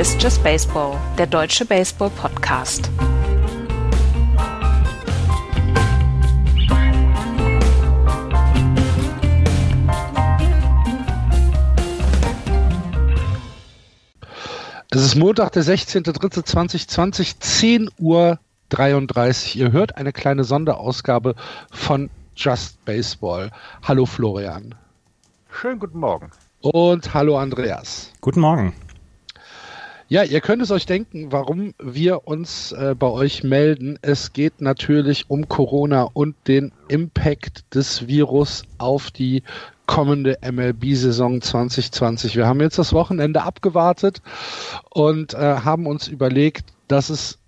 Ist 0.00 0.22
Just 0.22 0.42
Baseball, 0.42 0.96
der 1.18 1.26
deutsche 1.26 1.66
Baseball-Podcast. 1.66 2.90
Es 14.90 15.02
ist 15.02 15.16
Montag, 15.16 15.52
der 15.52 15.64
16.03.2020, 15.64 17.38
10 17.38 17.90
Uhr 17.98 18.38
33. 18.70 19.56
Ihr 19.56 19.70
hört 19.72 19.98
eine 19.98 20.14
kleine 20.14 20.44
Sonderausgabe 20.44 21.34
von 21.70 22.08
Just 22.34 22.82
Baseball. 22.86 23.50
Hallo 23.82 24.06
Florian. 24.06 24.74
Schönen 25.50 25.78
guten 25.78 25.98
Morgen. 25.98 26.30
Und 26.62 27.12
hallo 27.12 27.36
Andreas. 27.36 28.10
Guten 28.22 28.40
Morgen. 28.40 28.72
Ja, 30.12 30.24
ihr 30.24 30.40
könnt 30.40 30.60
es 30.60 30.72
euch 30.72 30.86
denken, 30.86 31.30
warum 31.30 31.72
wir 31.80 32.26
uns 32.26 32.72
äh, 32.72 32.96
bei 32.98 33.06
euch 33.06 33.44
melden. 33.44 33.96
Es 34.02 34.32
geht 34.32 34.60
natürlich 34.60 35.30
um 35.30 35.48
Corona 35.48 36.02
und 36.02 36.34
den 36.48 36.72
Impact 36.88 37.76
des 37.76 38.08
Virus 38.08 38.64
auf 38.78 39.12
die 39.12 39.44
kommende 39.86 40.36
MLB-Saison 40.42 41.40
2020. 41.40 42.34
Wir 42.34 42.48
haben 42.48 42.60
jetzt 42.60 42.76
das 42.76 42.92
Wochenende 42.92 43.44
abgewartet 43.44 44.20
und 44.90 45.34
äh, 45.34 45.36
haben 45.36 45.86
uns 45.86 46.08
überlegt, 46.08 46.64
dass 46.88 47.08
es 47.08 47.38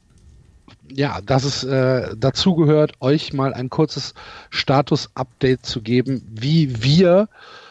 ja, 0.89 1.21
dass 1.21 1.43
es 1.43 1.65
äh, 1.65 2.15
dazu 2.17 2.55
gehört, 2.55 2.93
euch 3.01 3.33
mal 3.33 3.55
ein 3.55 3.71
kurzes 3.71 4.15
Status-Update 4.51 5.67
zu 5.67 5.83
geben, 5.83 6.23
wie 6.31 6.85
wir 6.85 7.23
äh, 7.23 7.63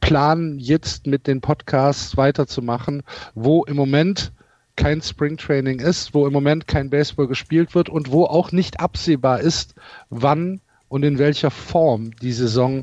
planen, 0.00 0.58
jetzt 0.58 1.06
mit 1.06 1.26
den 1.26 1.40
Podcasts 1.40 2.16
weiterzumachen, 2.16 3.02
wo 3.34 3.64
im 3.64 3.76
Moment 3.76 4.32
kein 4.76 5.00
Springtraining 5.00 5.80
ist, 5.80 6.14
wo 6.14 6.26
im 6.26 6.32
Moment 6.32 6.66
kein 6.66 6.90
Baseball 6.90 7.28
gespielt 7.28 7.74
wird 7.74 7.88
und 7.88 8.10
wo 8.10 8.24
auch 8.24 8.52
nicht 8.52 8.80
absehbar 8.80 9.40
ist, 9.40 9.74
wann 10.10 10.60
und 10.88 11.04
in 11.04 11.18
welcher 11.18 11.50
Form 11.50 12.10
die 12.16 12.32
Saison 12.32 12.82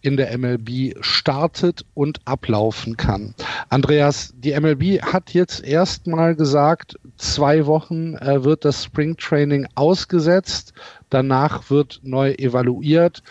in 0.00 0.16
der 0.16 0.36
MLB 0.36 0.94
startet 1.00 1.84
und 1.94 2.20
ablaufen 2.24 2.96
kann. 2.96 3.34
Andreas, 3.68 4.32
die 4.36 4.58
MLB 4.58 5.02
hat 5.02 5.34
jetzt 5.34 5.64
erstmal 5.64 6.36
gesagt, 6.36 6.96
zwei 7.16 7.66
Wochen 7.66 8.14
äh, 8.14 8.44
wird 8.44 8.64
das 8.64 8.84
Springtraining 8.84 9.66
ausgesetzt, 9.74 10.72
danach 11.10 11.68
wird 11.70 12.00
neu 12.04 12.32
evaluiert. 12.32 13.22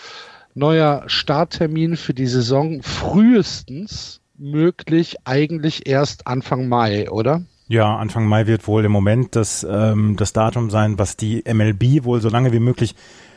Neuer 0.57 1.03
Starttermin 1.05 1.97
für 1.97 2.15
die 2.15 2.25
Saison 2.25 2.81
frühestens 2.81 4.21
möglich 4.39 5.17
eigentlich 5.23 5.87
erst 5.87 6.25
Anfang 6.25 6.67
Mai, 6.67 7.11
oder? 7.11 7.43
Ja, 7.67 7.95
Anfang 7.95 8.25
Mai 8.25 8.47
wird 8.47 8.67
wohl 8.67 8.83
im 8.83 8.91
Moment 8.91 9.35
das, 9.35 9.65
ähm, 9.69 10.15
das 10.17 10.33
Datum 10.33 10.71
sein, 10.71 10.97
was 10.97 11.15
die 11.15 11.43
MLB 11.45 12.05
wohl 12.05 12.21
so 12.21 12.29
lange 12.29 12.53
wie 12.53 12.59
möglich 12.59 12.95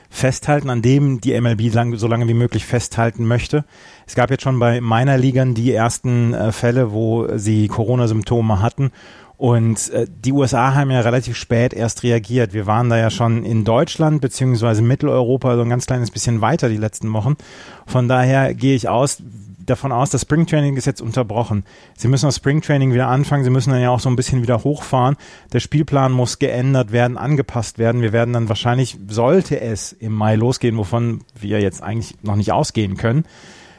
festhalten, 0.09 0.71
an 0.71 0.81
dem 0.81 1.21
die 1.21 1.39
MLB 1.39 1.71
lang, 1.75 1.95
so 1.97 2.07
lange 2.07 2.27
wie 2.27 2.35
möglich 2.35 2.65
festhalten 2.65 3.27
möchte. 3.27 3.67
Es 4.07 4.15
gab 4.15 4.31
jetzt 4.31 4.43
schon 4.43 4.59
bei 4.59 4.81
meiner 4.81 5.19
Ligern 5.19 5.53
die 5.55 5.73
ersten 5.73 6.33
äh, 6.33 6.53
Fälle, 6.53 6.91
wo 6.91 7.29
sie 7.37 7.69
Corona-Symptome 7.69 8.63
hatten. 8.63 8.93
Und 9.41 9.89
äh, 9.95 10.07
die 10.07 10.33
USA 10.33 10.75
haben 10.75 10.91
ja 10.91 11.01
relativ 11.01 11.35
spät 11.35 11.73
erst 11.73 12.03
reagiert. 12.03 12.53
Wir 12.53 12.67
waren 12.67 12.91
da 12.91 12.99
ja 12.99 13.09
schon 13.09 13.47
in 13.47 13.65
Deutschland 13.65 14.21
beziehungsweise 14.21 14.83
Mitteleuropa 14.83 15.57
so 15.57 15.63
ein 15.63 15.71
ganz 15.71 15.87
kleines 15.87 16.11
bisschen 16.11 16.43
weiter 16.43 16.69
die 16.69 16.77
letzten 16.77 17.11
Wochen. 17.15 17.37
Von 17.87 18.07
daher 18.07 18.53
gehe 18.53 18.75
ich 18.75 18.91
aus, 18.91 19.23
davon 19.65 19.93
aus, 19.93 20.11
das 20.11 20.21
Springtraining 20.21 20.77
ist 20.77 20.85
jetzt 20.85 21.01
unterbrochen. 21.01 21.65
Sie 21.97 22.09
müssen 22.09 22.27
das 22.27 22.37
Springtraining 22.37 22.93
wieder 22.93 23.09
anfangen, 23.09 23.43
sie 23.43 23.49
müssen 23.49 23.71
dann 23.71 23.81
ja 23.81 23.89
auch 23.89 24.01
so 24.01 24.11
ein 24.11 24.17
bisschen 24.17 24.43
wieder 24.43 24.63
hochfahren. 24.63 25.17
Der 25.55 25.61
Spielplan 25.61 26.13
muss 26.13 26.39
geändert 26.39 26.93
werden, 26.93 27.17
angepasst 27.17 27.79
werden. 27.79 28.03
Wir 28.03 28.13
werden 28.13 28.35
dann 28.35 28.51
wahrscheinlich, 28.51 28.99
sollte 29.09 29.59
es 29.59 29.93
im 29.93 30.13
Mai 30.13 30.35
losgehen, 30.35 30.77
wovon 30.77 31.23
wir 31.35 31.63
jetzt 31.63 31.83
eigentlich 31.83 32.15
noch 32.21 32.37
nicht 32.37 32.53
ausgehen 32.53 32.99
können, 32.99 33.25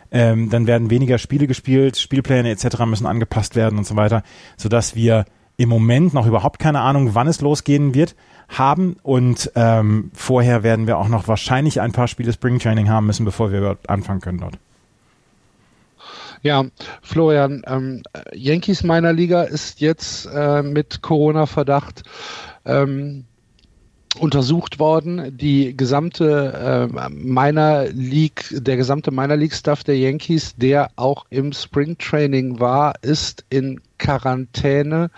ähm, 0.09 0.49
dann 0.49 0.65
werden 0.65 0.89
weniger 0.89 1.19
Spiele 1.19 1.45
gespielt, 1.45 1.97
Spielpläne 1.97 2.49
etc. 2.49 2.79
müssen 2.87 3.05
angepasst 3.05 3.55
werden 3.55 3.77
und 3.77 3.85
so 3.85 3.95
weiter, 3.95 4.23
sodass 4.57 4.95
wir 4.95 5.25
im 5.57 5.69
Moment 5.69 6.13
noch 6.13 6.27
überhaupt 6.27 6.59
keine 6.59 6.81
Ahnung, 6.81 7.13
wann 7.13 7.27
es 7.27 7.41
losgehen 7.41 7.93
wird, 7.93 8.15
haben 8.49 8.97
und 9.03 9.51
ähm, 9.55 10.11
vorher 10.13 10.63
werden 10.63 10.87
wir 10.87 10.97
auch 10.97 11.07
noch 11.07 11.27
wahrscheinlich 11.27 11.79
ein 11.79 11.91
paar 11.91 12.07
Spiele 12.07 12.33
Springtraining 12.33 12.89
haben 12.89 13.05
müssen, 13.05 13.25
bevor 13.25 13.51
wir 13.51 13.77
anfangen 13.87 14.21
können 14.21 14.39
dort. 14.39 14.57
Ja, 16.43 16.65
Florian, 17.03 17.61
ähm, 17.67 18.01
Yankees 18.33 18.83
meiner 18.83 19.13
Liga 19.13 19.43
ist 19.43 19.79
jetzt 19.79 20.25
äh, 20.25 20.63
mit 20.63 21.01
Corona-Verdacht 21.01 22.03
ähm, 22.65 23.25
untersucht 24.17 24.79
worden. 24.79 25.37
Die 25.37 25.75
gesamte 25.75 26.89
äh, 26.91 27.09
Minor 27.09 27.85
League, 27.93 28.45
der 28.51 28.77
gesamte 28.77 29.11
Minor 29.11 29.37
League 29.37 29.53
Staff 29.53 29.83
der 29.83 29.97
Yankees, 29.97 30.55
der 30.57 30.91
auch 30.95 31.25
im 31.29 31.53
Spring 31.53 31.97
Training 31.97 32.59
war, 32.59 32.95
ist 33.01 33.45
in 33.49 33.79
Quarantäne. 33.97 35.11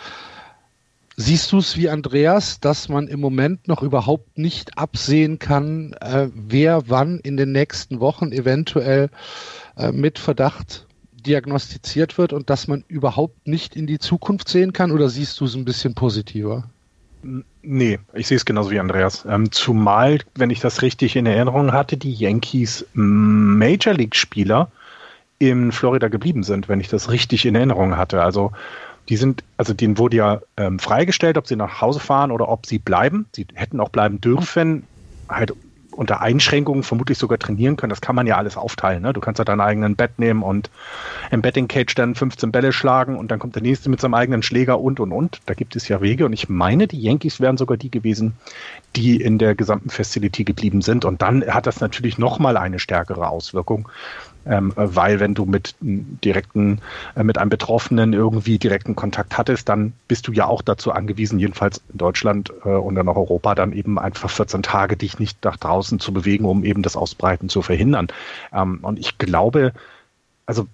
Siehst 1.16 1.52
du 1.52 1.60
es 1.60 1.78
wie 1.78 1.90
Andreas, 1.90 2.60
dass 2.60 2.90
man 2.90 3.08
im 3.08 3.20
Moment 3.20 3.68
noch 3.68 3.84
überhaupt 3.84 4.38
nicht 4.38 4.78
absehen 4.78 5.38
kann, 5.38 5.94
äh, 5.94 6.30
wer 6.34 6.90
wann 6.90 7.20
in 7.20 7.38
den 7.38 7.52
nächsten 7.52 8.00
Wochen 8.00 8.32
eventuell 8.32 9.10
äh, 9.78 9.92
mit 9.92 10.18
Verdacht 10.18 10.88
diagnostiziert 11.14 12.18
wird 12.18 12.34
und 12.34 12.50
dass 12.50 12.68
man 12.68 12.84
überhaupt 12.88 13.48
nicht 13.48 13.76
in 13.76 13.88
die 13.88 14.00
Zukunft 14.00 14.50
sehen 14.50 14.74
kann? 14.74 14.92
Oder 14.92 15.10
siehst 15.10 15.40
du 15.40 15.46
es 15.46 15.56
ein 15.56 15.66
bisschen 15.66 15.94
positiver? 15.94 16.70
Nee, 17.62 18.00
ich 18.14 18.28
sehe 18.28 18.36
es 18.36 18.46
genauso 18.46 18.70
wie 18.72 18.80
Andreas. 18.80 19.26
Ähm, 19.28 19.52
zumal, 19.52 20.20
wenn 20.36 20.50
ich 20.50 20.60
das 20.60 20.82
richtig 20.82 21.16
in 21.16 21.26
Erinnerung 21.26 21.72
hatte, 21.72 21.96
die 21.96 22.14
Yankees 22.14 22.86
Major 22.94 23.94
League-Spieler 23.94 24.70
in 25.40 25.72
Florida 25.72 26.10
geblieben 26.10 26.44
sind, 26.44 26.70
wenn 26.70 26.80
ich 26.80 26.90
das 26.90 27.10
richtig 27.10 27.46
in 27.46 27.56
Erinnerung 27.56 27.98
hatte. 27.98 28.22
Also 28.22 28.52
die 29.10 29.18
sind, 29.18 29.44
also 29.58 29.74
denen 29.74 29.98
wurde 29.98 30.18
ja 30.18 30.42
ähm, 30.58 30.80
freigestellt, 30.80 31.38
ob 31.38 31.48
sie 31.48 31.56
nach 31.56 31.82
Hause 31.82 32.00
fahren 32.00 32.32
oder 32.32 32.50
ob 32.50 32.66
sie 32.66 32.80
bleiben. 32.80 33.26
Sie 33.34 33.48
hätten 33.54 33.80
auch 33.80 33.90
bleiben 33.90 34.22
dürfen, 34.22 34.84
halt 35.30 35.54
unter 35.94 36.22
Einschränkungen 36.22 36.84
vermutlich 36.84 37.18
sogar 37.18 37.38
trainieren 37.40 37.76
können. 37.76 37.90
Das 37.90 38.02
kann 38.02 38.16
man 38.16 38.28
ja 38.28 38.38
alles 38.38 38.58
aufteilen. 38.58 39.04
Ne? 39.04 39.14
Du 39.14 39.22
kannst 39.22 39.40
ja 39.40 39.46
deinen 39.46 39.62
eigenen 39.62 39.96
Bett 39.96 40.20
nehmen 40.20 40.44
und 40.44 40.70
im 41.32 41.42
Betting 41.42 41.68
Cage 41.68 41.94
dann 41.96 42.16
15 42.16 42.52
Bälle 42.52 42.74
schlagen 42.74 43.18
und 43.18 43.32
dann 43.32 43.40
kommt 43.40 43.56
der 43.56 43.62
nächste 43.62 43.90
mit 43.90 44.02
seinem 44.02 44.14
eigenen 44.14 44.44
Schläger 44.44 44.80
und 44.80 45.00
und 45.00 45.12
und. 45.12 45.42
Da 45.46 45.54
gibt 45.54 45.76
es 45.76 45.88
ja 45.88 46.02
Wege 46.02 46.26
und 46.26 46.34
ich 46.34 46.50
meine, 46.50 46.88
die 46.88 47.02
Yankees 47.02 47.40
wären 47.40 47.58
sogar 47.58 47.78
die 47.78 47.92
gewesen, 47.92 48.34
die 48.96 49.22
in 49.22 49.38
der 49.38 49.56
gesamten 49.56 49.90
Facility 49.90 50.44
geblieben 50.44 50.82
sind. 50.82 51.06
Und 51.06 51.22
dann 51.22 51.46
hat 51.46 51.68
das 51.68 51.80
natürlich 51.80 52.18
nochmal 52.18 52.58
eine 52.58 52.80
stärkere 52.80 53.28
Auswirkung, 53.28 53.90
ähm, 54.46 54.74
weil 54.76 55.20
wenn 55.20 55.34
du 55.34 55.46
mit 55.46 55.76
direkten, 55.82 56.82
äh, 57.16 57.24
mit 57.24 57.38
einem 57.38 57.50
Betroffenen 57.50 58.14
irgendwie 58.14 58.60
direkten 58.60 58.96
Kontakt 58.96 59.38
hattest, 59.38 59.70
dann 59.70 59.94
bist 60.08 60.28
du 60.28 60.32
ja 60.32 60.46
auch 60.46 60.62
dazu 60.62 60.92
angewiesen, 60.92 61.40
jedenfalls 61.40 61.82
in 61.92 61.98
Deutschland 61.98 62.52
äh, 62.66 62.70
und 62.70 62.96
dann 62.96 63.08
auch 63.08 63.18
Europa, 63.18 63.56
dann 63.56 63.74
eben 63.74 64.00
einfach 64.00 64.30
14 64.30 64.64
Tage 64.64 64.98
dich 64.98 65.20
nicht 65.20 65.44
nach 65.44 65.58
draußen 65.58 66.00
zu 66.00 66.14
bewegen, 66.14 66.46
um 66.46 66.64
eben 66.64 66.82
das 66.82 66.96
Ausbreiten 66.96 67.50
zu 67.50 67.62
verhindern. 67.62 68.08
Ähm, 68.52 68.80
und 68.82 69.00
ich 69.00 69.18
glaube, 69.18 69.74
also 70.46 70.68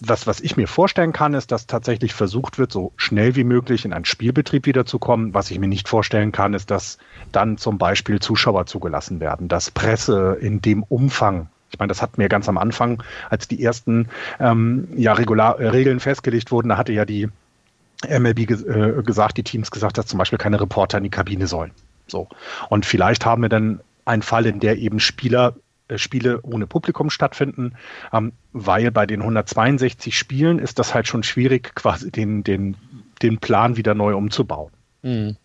was, 0.00 0.26
was 0.26 0.40
ich 0.40 0.56
mir 0.56 0.68
vorstellen 0.68 1.12
kann, 1.12 1.34
ist, 1.34 1.52
dass 1.52 1.66
tatsächlich 1.66 2.12
versucht 2.12 2.58
wird, 2.58 2.70
so 2.70 2.92
schnell 2.96 3.34
wie 3.34 3.44
möglich 3.44 3.84
in 3.84 3.92
einen 3.92 4.04
Spielbetrieb 4.04 4.66
wiederzukommen. 4.66 5.32
Was 5.32 5.50
ich 5.50 5.58
mir 5.58 5.68
nicht 5.68 5.88
vorstellen 5.88 6.32
kann, 6.32 6.54
ist, 6.54 6.70
dass 6.70 6.98
dann 7.32 7.56
zum 7.56 7.78
Beispiel 7.78 8.20
Zuschauer 8.20 8.66
zugelassen 8.66 9.20
werden, 9.20 9.48
dass 9.48 9.70
Presse 9.70 10.36
in 10.40 10.60
dem 10.60 10.82
Umfang 10.82 11.48
ich 11.70 11.78
meine, 11.78 11.88
das 11.88 12.02
hatten 12.02 12.18
wir 12.18 12.28
ganz 12.28 12.48
am 12.48 12.58
Anfang, 12.58 13.02
als 13.28 13.48
die 13.48 13.62
ersten 13.62 14.08
ähm, 14.38 14.88
ja, 14.96 15.12
Regular 15.12 15.58
äh, 15.58 15.68
Regeln 15.68 16.00
festgelegt 16.00 16.50
wurden, 16.50 16.68
da 16.68 16.76
hatte 16.76 16.92
ja 16.92 17.04
die 17.04 17.28
MLB 18.08 18.46
ge 18.46 18.98
äh, 18.98 19.02
gesagt, 19.02 19.36
die 19.36 19.42
Teams 19.42 19.70
gesagt, 19.70 19.98
dass 19.98 20.06
zum 20.06 20.18
Beispiel 20.18 20.38
keine 20.38 20.60
Reporter 20.60 20.98
in 20.98 21.04
die 21.04 21.10
Kabine 21.10 21.46
sollen. 21.46 21.72
So. 22.06 22.28
Und 22.68 22.86
vielleicht 22.86 23.26
haben 23.26 23.42
wir 23.42 23.48
dann 23.48 23.80
einen 24.04 24.22
Fall, 24.22 24.46
in 24.46 24.60
der 24.60 24.78
eben 24.78 25.00
Spieler 25.00 25.54
äh, 25.88 25.98
Spiele 25.98 26.40
ohne 26.42 26.66
Publikum 26.66 27.10
stattfinden, 27.10 27.74
ähm, 28.12 28.32
weil 28.52 28.90
bei 28.90 29.06
den 29.06 29.20
162 29.20 30.16
Spielen 30.16 30.58
ist 30.58 30.78
das 30.78 30.94
halt 30.94 31.08
schon 31.08 31.22
schwierig, 31.22 31.74
quasi 31.74 32.10
den, 32.10 32.44
den, 32.44 32.76
den 33.22 33.38
Plan 33.38 33.76
wieder 33.76 33.94
neu 33.94 34.14
umzubauen. 34.16 34.72
Mhm. 35.02 35.36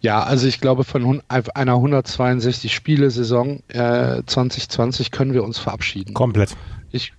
Ja, 0.00 0.22
also 0.22 0.46
ich 0.46 0.60
glaube, 0.60 0.84
von 0.84 1.22
einer 1.28 1.74
162 1.74 2.74
Spiele-Saison 2.74 3.62
äh, 3.68 4.22
2020 4.26 5.10
können 5.10 5.32
wir 5.32 5.44
uns 5.44 5.58
verabschieden. 5.58 6.14
Komplett. 6.14 6.56
Ich 6.90 7.12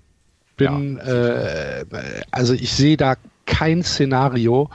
bin, 0.57 0.97
ja. 0.97 1.80
äh, 1.80 1.85
also 2.31 2.53
ich 2.53 2.74
sehe 2.74 2.97
da 2.97 3.15
kein 3.45 3.83
Szenario, 3.83 4.69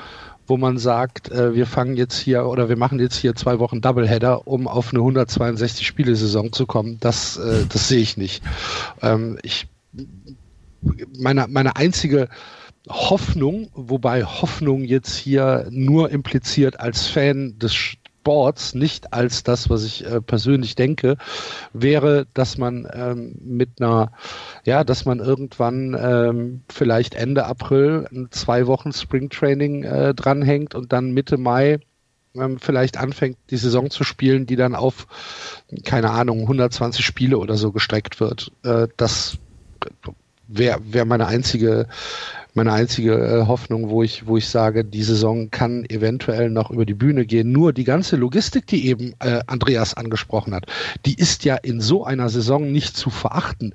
wo 0.47 0.57
man 0.57 0.79
sagt, 0.79 1.31
äh, 1.31 1.55
wir 1.55 1.67
fangen 1.67 1.97
jetzt 1.97 2.19
hier 2.19 2.47
oder 2.47 2.69
wir 2.71 2.77
machen 2.77 2.99
jetzt 2.99 3.17
hier 3.17 3.35
zwei 3.35 3.59
Wochen 3.59 3.83
Doubleheader, 3.83 4.49
um 4.49 4.67
auf 4.67 4.93
eine 4.93 5.01
162 5.01 5.87
Spiele-Saison 5.87 6.53
zu 6.53 6.67
kommen. 6.67 6.97
Das, 7.01 7.37
äh, 7.37 7.67
das 7.69 7.89
sehe 7.89 8.01
ich 8.01 8.17
nicht. 8.17 8.43
Ähm, 9.03 9.39
ich, 9.43 9.69
meine, 11.19 11.47
meine 11.49 11.77
einzige 11.77 12.29
Hoffnung, 12.89 13.69
wobei 13.75 14.25
Hoffnung 14.25 14.85
jetzt 14.85 15.17
hier 15.17 15.67
nur 15.71 16.11
impliziert 16.11 16.81
als 16.81 17.07
Fan 17.07 17.59
des 17.59 17.75
Sports, 17.75 18.75
nicht 18.75 19.13
als 19.13 19.43
das, 19.43 19.71
was 19.71 19.85
ich 19.85 20.05
äh, 20.05 20.21
persönlich 20.21 20.75
denke, 20.75 21.17
wäre, 21.73 22.27
dass 22.35 22.59
man 22.59 22.87
ähm, 22.93 23.37
mit 23.43 23.81
einer, 23.81 24.13
ja, 24.65 24.85
dass 24.85 25.05
man 25.05 25.19
irgendwann 25.21 25.97
ähm, 25.99 26.63
vielleicht 26.69 27.15
Ende 27.15 27.47
April 27.47 28.07
zwei 28.31 28.67
Wochen 28.67 28.93
Springtraining 28.93 29.85
äh, 29.85 30.15
dranhängt 30.15 30.75
und 30.75 30.93
dann 30.93 31.13
Mitte 31.13 31.39
Mai 31.39 31.81
ähm, 32.35 32.59
vielleicht 32.59 32.99
anfängt, 32.99 33.39
die 33.51 33.57
Saison 33.57 33.91
zu 33.91 34.05
spielen, 34.05 34.47
die 34.47 34.57
dann 34.57 34.75
auf, 34.75 35.07
keine 35.85 36.11
Ahnung, 36.11 36.41
120 36.41 37.05
Spiele 37.05 37.39
oder 37.39 37.57
so 37.57 37.73
gestreckt 37.73 38.21
wird. 38.21 38.53
Äh, 38.63 38.89
das 38.97 39.39
wäre 40.49 40.81
wär 40.91 41.05
meine 41.05 41.27
einzige 41.27 41.87
meine 42.59 42.73
einzige 42.73 43.15
äh, 43.15 43.47
Hoffnung, 43.47 43.89
wo 43.89 44.03
ich, 44.03 44.27
wo 44.27 44.37
ich 44.37 44.49
sage, 44.49 44.85
die 44.85 45.05
Saison 45.05 45.51
kann 45.51 45.85
eventuell 45.89 46.51
noch 46.51 46.71
über 46.71 46.85
die 46.85 46.95
Bühne 46.95 47.25
gehen. 47.25 47.53
Nur 47.53 47.73
die 47.73 47.85
ganze 47.85 48.17
Logistik, 48.17 48.67
die 48.67 48.89
eben 48.89 49.15
äh, 49.21 49.41
Andreas 49.47 49.95
angesprochen 49.95 50.55
hat, 50.55 50.67
die 51.07 51.15
ist 51.15 51.45
ja 51.45 51.55
in 51.55 51.81
so 51.81 52.05
einer 52.05 52.29
Saison 52.29 52.73
nicht 52.73 52.97
zu 52.97 53.11
verachten. 53.11 53.75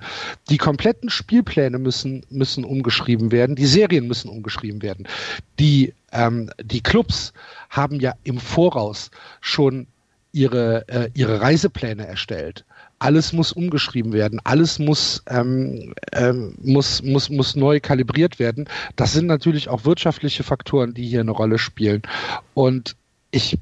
Die 0.50 0.58
kompletten 0.58 1.08
Spielpläne 1.08 1.78
müssen, 1.78 2.26
müssen 2.28 2.64
umgeschrieben 2.64 3.32
werden, 3.32 3.56
die 3.56 3.66
Serien 3.66 4.06
müssen 4.06 4.28
umgeschrieben 4.28 4.82
werden. 4.82 5.08
Die, 5.58 5.94
ähm, 6.12 6.50
die 6.62 6.82
Clubs 6.82 7.32
haben 7.70 8.00
ja 8.00 8.12
im 8.24 8.38
Voraus 8.38 9.10
schon 9.40 9.86
ihre, 10.32 10.86
äh, 10.88 11.10
ihre 11.14 11.40
Reisepläne 11.40 12.06
erstellt 12.06 12.66
alles 12.98 13.32
muss 13.32 13.52
umgeschrieben 13.52 14.12
werden, 14.12 14.40
alles 14.44 14.78
muss, 14.78 15.22
ähm, 15.28 15.94
ähm, 16.12 16.54
muss, 16.62 17.02
muss, 17.02 17.30
muss 17.30 17.56
neu 17.56 17.80
kalibriert 17.80 18.38
werden. 18.38 18.68
Das 18.96 19.12
sind 19.12 19.26
natürlich 19.26 19.68
auch 19.68 19.84
wirtschaftliche 19.84 20.42
Faktoren, 20.42 20.94
die 20.94 21.06
hier 21.06 21.20
eine 21.20 21.30
Rolle 21.30 21.58
spielen. 21.58 22.02
Und 22.54 22.96
ich 23.30 23.58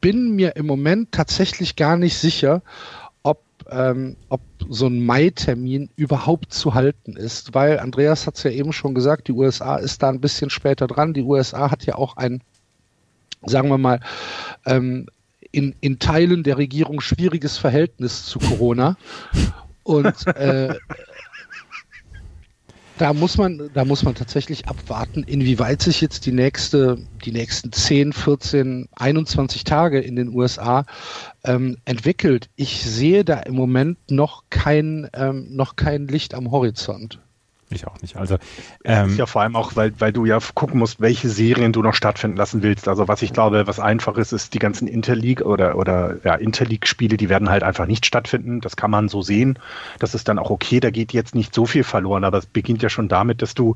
bin 0.00 0.36
mir 0.36 0.56
im 0.56 0.66
Moment 0.66 1.12
tatsächlich 1.12 1.76
gar 1.76 1.96
nicht 1.96 2.16
sicher, 2.16 2.62
ob, 3.22 3.42
ähm, 3.70 4.16
ob 4.28 4.40
so 4.68 4.86
ein 4.86 5.04
Mai-Termin 5.04 5.90
überhaupt 5.96 6.52
zu 6.52 6.74
halten 6.74 7.16
ist, 7.16 7.54
weil 7.54 7.78
Andreas 7.78 8.26
hat 8.26 8.36
es 8.36 8.42
ja 8.42 8.50
eben 8.50 8.72
schon 8.72 8.94
gesagt, 8.94 9.28
die 9.28 9.32
USA 9.32 9.76
ist 9.76 10.02
da 10.02 10.10
ein 10.10 10.20
bisschen 10.20 10.50
später 10.50 10.86
dran. 10.86 11.14
Die 11.14 11.22
USA 11.22 11.70
hat 11.70 11.86
ja 11.86 11.96
auch 11.96 12.16
ein 12.16 12.42
sagen 13.44 13.68
wir 13.68 13.78
mal, 13.78 14.00
ähm, 14.64 15.06
in, 15.56 15.74
in 15.80 15.98
Teilen 15.98 16.42
der 16.42 16.58
Regierung 16.58 17.00
schwieriges 17.00 17.56
Verhältnis 17.56 18.26
zu 18.26 18.38
Corona. 18.38 18.98
Und 19.84 20.26
äh, 20.26 20.74
da 22.98 23.14
muss 23.14 23.38
man, 23.38 23.70
da 23.72 23.86
muss 23.86 24.02
man 24.02 24.14
tatsächlich 24.14 24.68
abwarten, 24.68 25.22
inwieweit 25.22 25.80
sich 25.80 26.02
jetzt 26.02 26.26
die 26.26 26.32
nächste, 26.32 26.98
die 27.24 27.32
nächsten 27.32 27.72
10, 27.72 28.12
14, 28.12 28.88
21 28.96 29.64
Tage 29.64 30.00
in 30.00 30.16
den 30.16 30.28
USA 30.28 30.84
ähm, 31.44 31.78
entwickelt. 31.86 32.50
Ich 32.56 32.84
sehe 32.84 33.24
da 33.24 33.38
im 33.40 33.54
Moment 33.54 33.98
noch 34.10 34.44
kein, 34.50 35.08
ähm, 35.14 35.46
noch 35.50 35.76
kein 35.76 36.06
Licht 36.06 36.34
am 36.34 36.50
Horizont. 36.50 37.20
Ich 37.68 37.84
auch 37.88 38.00
nicht. 38.00 38.16
Also 38.16 38.36
ähm, 38.84 39.16
ja 39.16 39.26
vor 39.26 39.42
allem 39.42 39.56
auch, 39.56 39.74
weil, 39.74 39.92
weil 39.98 40.12
du 40.12 40.24
ja 40.24 40.38
gucken 40.54 40.78
musst, 40.78 41.00
welche 41.00 41.28
Serien 41.28 41.72
du 41.72 41.82
noch 41.82 41.94
stattfinden 41.94 42.36
lassen 42.36 42.62
willst. 42.62 42.86
Also 42.86 43.08
was 43.08 43.22
ich 43.22 43.32
glaube, 43.32 43.66
was 43.66 43.80
einfach 43.80 44.16
ist, 44.18 44.32
ist 44.32 44.54
die 44.54 44.60
ganzen 44.60 44.86
Interleague 44.86 45.44
oder 45.44 45.76
oder 45.76 46.16
ja 46.24 46.36
Interleague-Spiele, 46.36 47.16
die 47.16 47.28
werden 47.28 47.50
halt 47.50 47.64
einfach 47.64 47.86
nicht 47.86 48.06
stattfinden. 48.06 48.60
Das 48.60 48.76
kann 48.76 48.92
man 48.92 49.08
so 49.08 49.20
sehen. 49.20 49.58
Das 49.98 50.14
ist 50.14 50.28
dann 50.28 50.38
auch 50.38 50.50
okay. 50.50 50.78
Da 50.78 50.90
geht 50.90 51.12
jetzt 51.12 51.34
nicht 51.34 51.52
so 51.52 51.66
viel 51.66 51.82
verloren, 51.82 52.22
aber 52.22 52.38
es 52.38 52.46
beginnt 52.46 52.82
ja 52.82 52.88
schon 52.88 53.08
damit, 53.08 53.42
dass 53.42 53.54
du 53.54 53.74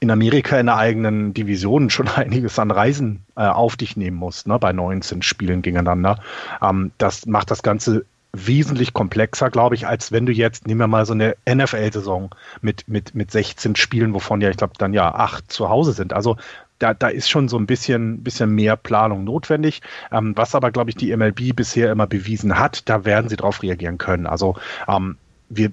in 0.00 0.10
Amerika 0.10 0.60
in 0.60 0.66
der 0.66 0.76
eigenen 0.76 1.32
Division 1.32 1.88
schon 1.88 2.08
einiges 2.14 2.58
an 2.58 2.70
Reisen 2.70 3.24
äh, 3.36 3.46
auf 3.46 3.76
dich 3.76 3.96
nehmen 3.96 4.18
musst, 4.18 4.48
ne? 4.48 4.58
Bei 4.58 4.74
19 4.74 5.22
Spielen 5.22 5.62
gegeneinander. 5.62 6.20
Ähm, 6.60 6.92
das 6.98 7.24
macht 7.24 7.50
das 7.50 7.62
Ganze 7.62 8.04
wesentlich 8.32 8.92
komplexer, 8.92 9.50
glaube 9.50 9.74
ich, 9.74 9.86
als 9.86 10.12
wenn 10.12 10.26
du 10.26 10.32
jetzt, 10.32 10.66
nehmen 10.66 10.80
wir 10.80 10.86
mal 10.86 11.06
so 11.06 11.12
eine 11.12 11.34
NFL-Saison 11.48 12.30
mit, 12.60 12.86
mit, 12.88 13.14
mit 13.14 13.30
16 13.30 13.76
Spielen, 13.76 14.14
wovon 14.14 14.40
ja, 14.40 14.50
ich 14.50 14.56
glaube, 14.56 14.74
dann 14.78 14.92
ja 14.92 15.12
acht 15.14 15.50
zu 15.50 15.68
Hause 15.68 15.92
sind. 15.92 16.12
Also 16.12 16.36
da, 16.78 16.94
da 16.94 17.08
ist 17.08 17.28
schon 17.28 17.48
so 17.48 17.58
ein 17.58 17.66
bisschen, 17.66 18.22
bisschen 18.22 18.54
mehr 18.54 18.76
Planung 18.76 19.24
notwendig. 19.24 19.82
Ähm, 20.10 20.36
was 20.36 20.54
aber, 20.54 20.70
glaube 20.70 20.90
ich, 20.90 20.96
die 20.96 21.14
MLB 21.14 21.54
bisher 21.54 21.92
immer 21.92 22.06
bewiesen 22.06 22.58
hat, 22.58 22.88
da 22.88 23.04
werden 23.04 23.28
sie 23.28 23.36
darauf 23.36 23.62
reagieren 23.62 23.98
können. 23.98 24.26
Also 24.26 24.56
ähm, 24.88 25.16
wir, 25.48 25.72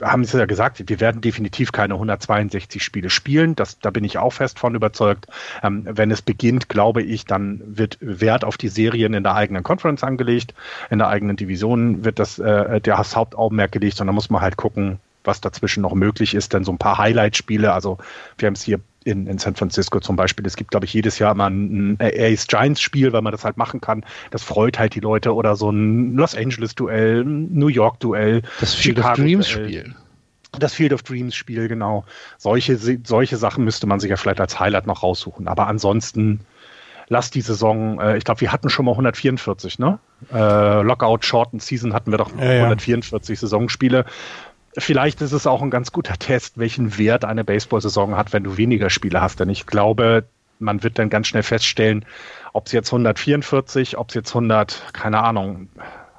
haben 0.00 0.22
es 0.22 0.32
ja 0.32 0.46
gesagt, 0.46 0.82
wir 0.88 1.00
werden 1.00 1.20
definitiv 1.20 1.72
keine 1.72 1.94
162 1.94 2.82
Spiele 2.82 3.10
spielen. 3.10 3.54
Das, 3.54 3.78
da 3.78 3.90
bin 3.90 4.04
ich 4.04 4.18
auch 4.18 4.32
fest 4.32 4.58
von 4.58 4.74
überzeugt. 4.74 5.26
Ähm, 5.62 5.86
wenn 5.88 6.10
es 6.10 6.22
beginnt, 6.22 6.68
glaube 6.68 7.02
ich, 7.02 7.24
dann 7.24 7.62
wird 7.64 7.98
Wert 8.00 8.44
auf 8.44 8.56
die 8.56 8.68
Serien 8.68 9.14
in 9.14 9.22
der 9.22 9.34
eigenen 9.34 9.62
Conference 9.62 10.02
angelegt. 10.02 10.54
In 10.90 10.98
der 10.98 11.08
eigenen 11.08 11.36
Division 11.36 12.04
wird 12.04 12.18
das, 12.18 12.38
äh, 12.38 12.80
der 12.80 12.98
Hauptaugenmerk 12.98 13.72
gelegt 13.72 14.00
und 14.00 14.06
da 14.06 14.12
muss 14.12 14.30
man 14.30 14.40
halt 14.40 14.56
gucken, 14.56 14.98
was 15.24 15.40
dazwischen 15.40 15.82
noch 15.82 15.94
möglich 15.94 16.34
ist. 16.34 16.52
Denn 16.52 16.64
so 16.64 16.72
ein 16.72 16.78
paar 16.78 16.98
Highlight-Spiele, 16.98 17.72
also 17.72 17.98
wir 18.38 18.46
haben 18.46 18.54
es 18.54 18.62
hier 18.62 18.80
in, 19.04 19.26
in 19.26 19.38
San 19.38 19.54
Francisco 19.54 20.00
zum 20.00 20.16
Beispiel. 20.16 20.46
Es 20.46 20.56
gibt, 20.56 20.70
glaube 20.70 20.86
ich, 20.86 20.92
jedes 20.92 21.18
Jahr 21.18 21.34
mal 21.34 21.50
ein, 21.50 21.96
Ace 22.00 22.46
Giants 22.46 22.80
Spiel, 22.80 23.12
weil 23.12 23.22
man 23.22 23.32
das 23.32 23.44
halt 23.44 23.56
machen 23.56 23.80
kann. 23.80 24.04
Das 24.30 24.42
freut 24.42 24.78
halt 24.78 24.94
die 24.94 25.00
Leute 25.00 25.34
oder 25.34 25.56
so 25.56 25.70
ein 25.70 26.14
Los 26.14 26.34
Angeles 26.34 26.74
Duell, 26.74 27.24
New 27.24 27.68
York 27.68 28.00
Duell, 28.00 28.42
das 28.60 28.74
Field 28.74 28.98
Chicago 28.98 29.12
of 29.12 29.18
Dreams 29.18 29.48
Spiel. 29.48 29.94
Das 30.58 30.74
Field 30.74 30.92
of 30.92 31.02
Dreams 31.02 31.34
Spiel, 31.34 31.68
genau. 31.68 32.04
Solche, 32.36 32.78
solche 33.04 33.36
Sachen 33.36 33.64
müsste 33.64 33.86
man 33.86 34.00
sich 34.00 34.10
ja 34.10 34.16
vielleicht 34.16 34.40
als 34.40 34.60
Highlight 34.60 34.86
noch 34.86 35.02
raussuchen. 35.02 35.48
Aber 35.48 35.66
ansonsten 35.66 36.40
lass 37.08 37.30
die 37.30 37.40
Saison, 37.40 38.00
äh, 38.00 38.16
ich 38.16 38.24
glaube, 38.24 38.40
wir 38.42 38.52
hatten 38.52 38.68
schon 38.68 38.84
mal 38.84 38.92
144, 38.92 39.78
ne? 39.78 39.98
Äh, 40.32 40.82
Lockout 40.82 41.24
Shortened 41.24 41.62
Season 41.62 41.94
hatten 41.94 42.10
wir 42.10 42.18
doch 42.18 42.30
ja, 42.36 42.64
144 42.64 43.36
ja. 43.36 43.40
Saisonspiele 43.40 44.04
vielleicht 44.76 45.20
ist 45.20 45.32
es 45.32 45.46
auch 45.46 45.62
ein 45.62 45.70
ganz 45.70 45.92
guter 45.92 46.14
Test, 46.18 46.58
welchen 46.58 46.98
Wert 46.98 47.24
eine 47.24 47.44
Baseball-Saison 47.44 48.16
hat, 48.16 48.32
wenn 48.32 48.44
du 48.44 48.56
weniger 48.56 48.90
Spiele 48.90 49.20
hast. 49.20 49.40
Denn 49.40 49.50
ich 49.50 49.66
glaube, 49.66 50.24
man 50.58 50.82
wird 50.82 50.98
dann 50.98 51.10
ganz 51.10 51.26
schnell 51.26 51.42
feststellen, 51.42 52.04
ob 52.52 52.66
es 52.66 52.72
jetzt 52.72 52.88
144, 52.88 53.98
ob 53.98 54.08
es 54.08 54.14
jetzt 54.14 54.30
100, 54.30 54.82
keine 54.92 55.22
Ahnung, 55.22 55.68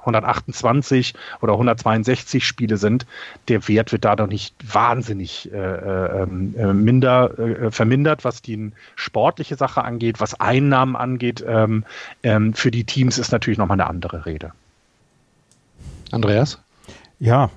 128 0.04 1.14
oder 1.40 1.54
162 1.54 2.46
Spiele 2.46 2.76
sind, 2.76 3.06
der 3.48 3.66
Wert 3.68 3.90
wird 3.90 4.04
dadurch 4.04 4.28
nicht 4.28 4.54
wahnsinnig 4.62 5.50
äh, 5.52 5.56
äh, 5.56 6.22
ähm, 6.22 6.54
äh, 6.58 6.72
minder 6.72 7.38
äh, 7.38 7.70
vermindert, 7.70 8.24
was 8.24 8.42
die 8.42 8.72
sportliche 8.96 9.56
Sache 9.56 9.82
angeht, 9.82 10.20
was 10.20 10.38
Einnahmen 10.38 10.94
angeht. 10.94 11.42
Ähm, 11.46 11.84
ähm, 12.22 12.52
für 12.52 12.70
die 12.70 12.84
Teams 12.84 13.18
ist 13.18 13.32
natürlich 13.32 13.58
nochmal 13.58 13.80
eine 13.80 13.88
andere 13.88 14.26
Rede. 14.26 14.52
Andreas? 16.10 16.60
Ja, 17.20 17.50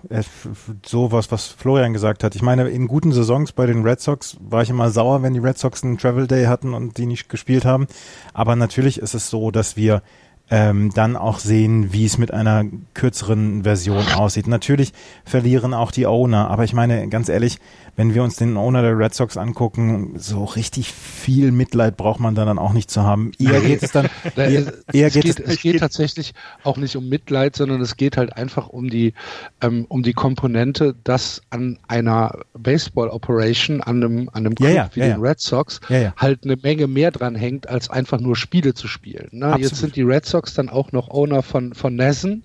so 0.86 1.12
was, 1.12 1.32
was 1.32 1.48
Florian 1.48 1.92
gesagt 1.92 2.24
hat. 2.24 2.36
Ich 2.36 2.42
meine, 2.42 2.70
in 2.70 2.88
guten 2.88 3.12
Saisons 3.12 3.52
bei 3.52 3.66
den 3.66 3.84
Red 3.84 4.00
Sox 4.00 4.38
war 4.40 4.62
ich 4.62 4.70
immer 4.70 4.92
sauer, 4.92 5.24
wenn 5.24 5.34
die 5.34 5.40
Red 5.40 5.58
Sox 5.58 5.84
einen 5.84 5.98
Travel 5.98 6.28
Day 6.28 6.46
hatten 6.46 6.74
und 6.74 6.98
die 6.98 7.08
nicht 7.08 7.28
gespielt 7.28 7.66
haben. 7.66 7.88
Aber 8.34 8.56
natürlich 8.56 9.00
ist 9.00 9.16
es 9.16 9.30
so, 9.30 9.52
dass 9.52 9.76
wir 9.76 10.04
ähm, 10.50 10.92
dann 10.94 11.16
auch 11.16 11.40
sehen, 11.40 11.92
wie 11.92 12.06
es 12.06 12.18
mit 12.18 12.34
einer 12.34 12.66
kürzeren 12.94 13.64
Version 13.64 14.06
aussieht. 14.16 14.48
Natürlich 14.48 14.94
verlieren 15.26 15.74
auch 15.74 15.92
die 15.92 16.08
Owner, 16.08 16.50
aber 16.50 16.64
ich 16.64 16.74
meine, 16.74 17.10
ganz 17.10 17.30
ehrlich, 17.30 17.60
wenn 17.98 18.14
wir 18.14 18.24
uns 18.24 18.36
den 18.36 18.58
Owner 18.58 18.84
der 18.84 18.98
Red 18.98 19.16
Sox 19.16 19.38
angucken, 19.38 20.14
so 20.18 20.46
richtig 20.46 20.94
viel 20.94 21.52
Mitleid 21.52 21.98
braucht 21.98 22.20
man 22.20 22.36
dann 22.36 22.60
auch 22.60 22.74
nicht 22.74 22.92
zu 22.92 23.02
haben. 23.02 23.32
Eher 23.40 23.60
geht 23.60 23.82
es 23.82 23.92
dann, 23.92 24.08
eher, 24.36 24.72
eher 24.94 25.08
es 25.08 25.14
geht, 25.14 25.24
geht 25.24 25.40
es, 25.40 25.54
es 25.56 25.62
geht 25.62 25.80
tatsächlich 25.80 26.34
auch 26.64 26.78
nicht 26.78 26.96
um 26.96 27.10
Mitleid, 27.10 27.56
sondern 27.56 27.82
es 27.82 27.98
geht 27.98 28.16
halt 28.16 28.38
einfach 28.38 28.70
um 28.70 28.90
die, 28.90 29.14
ähm, 29.62 29.86
um 29.90 30.04
die 30.04 30.14
Komponente, 30.14 30.96
dass 31.04 31.42
an 31.50 31.80
einer 31.88 32.40
Baseball 32.54 33.10
Operation, 33.10 33.82
an 33.82 34.04
einem, 34.04 34.30
an 34.30 34.46
einem 34.46 34.56
Club 34.56 34.70
ja, 34.70 34.76
ja, 34.76 34.90
wie 34.94 35.00
ja, 35.00 35.08
den 35.08 35.20
Red 35.20 35.40
Sox, 35.40 35.82
halt 35.90 36.44
eine 36.44 36.56
Menge 36.56 36.86
mehr 36.86 37.10
dran 37.10 37.34
hängt, 37.34 37.68
als 37.68 37.90
einfach 37.90 38.20
nur 38.20 38.36
Spiele 38.36 38.76
zu 38.76 38.88
spielen. 38.88 39.30
Ne? 39.32 39.56
Jetzt 39.58 39.76
sind 39.78 39.96
die 39.96 40.04
Red 40.04 40.26
Sox 40.26 40.37
dann 40.42 40.70
auch 40.70 40.92
noch 40.92 41.10
Owner 41.10 41.44
von, 41.44 41.74
von 41.74 41.96
Nessen, 41.96 42.44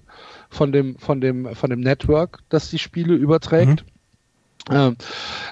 von 0.51 0.73
dem, 0.73 0.97
von 0.99 1.21
dem, 1.21 1.55
von 1.55 1.71
dem 1.71 1.81
Network, 1.81 2.41
das 2.49 2.71
die 2.71 2.79
Spiele 2.79 3.15
überträgt. 3.15 3.85
Mhm. 3.85 3.93
Ähm, 4.71 4.97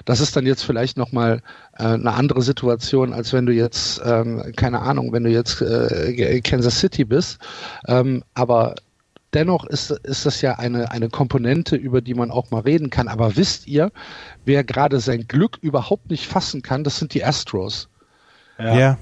das 0.05 0.21
ist 0.21 0.35
dann 0.35 0.45
jetzt 0.45 0.63
vielleicht 0.63 0.97
nochmal 0.97 1.41
äh, 1.77 1.83
eine 1.83 2.13
andere 2.13 2.41
Situation, 2.41 3.13
als 3.13 3.33
wenn 3.33 3.45
du 3.45 3.53
jetzt, 3.53 4.01
ähm, 4.05 4.53
keine 4.55 4.81
Ahnung, 4.81 5.11
wenn 5.11 5.23
du 5.23 5.29
jetzt 5.29 5.61
äh, 5.61 6.41
Kansas 6.41 6.79
City 6.79 7.03
bist. 7.03 7.39
Ähm, 7.87 8.23
aber 8.33 8.75
dennoch 9.33 9.65
ist, 9.65 9.91
ist 9.91 10.25
das 10.25 10.41
ja 10.41 10.55
eine, 10.59 10.91
eine 10.91 11.09
Komponente, 11.09 11.75
über 11.75 12.01
die 12.01 12.13
man 12.13 12.31
auch 12.31 12.51
mal 12.51 12.61
reden 12.61 12.89
kann. 12.89 13.07
Aber 13.07 13.35
wisst 13.35 13.67
ihr, 13.67 13.91
wer 14.45 14.63
gerade 14.63 14.99
sein 14.99 15.27
Glück 15.27 15.57
überhaupt 15.61 16.09
nicht 16.09 16.27
fassen 16.27 16.61
kann, 16.61 16.83
das 16.83 16.97
sind 16.97 17.13
die 17.13 17.23
Astros. 17.23 17.89
Ja. 18.57 18.77
ja. 18.77 18.97